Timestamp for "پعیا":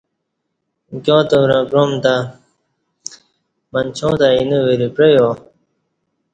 4.95-5.27